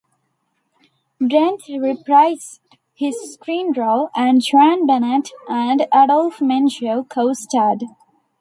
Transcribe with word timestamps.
Brent 1.19 1.61
reprised 1.69 2.57
his 2.95 3.35
screen 3.35 3.71
role, 3.73 4.09
and 4.15 4.41
Joan 4.41 4.87
Bennett 4.87 5.29
and 5.47 5.85
Adolphe 5.93 6.43
Menjou 6.43 7.07
co-starred. 7.07 7.83